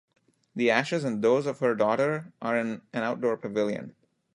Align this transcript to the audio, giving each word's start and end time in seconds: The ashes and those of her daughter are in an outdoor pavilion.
The 0.55 0.71
ashes 0.71 1.03
and 1.03 1.21
those 1.23 1.45
of 1.45 1.59
her 1.59 1.75
daughter 1.75 2.33
are 2.41 2.57
in 2.57 2.81
an 2.91 3.03
outdoor 3.03 3.37
pavilion. 3.37 3.93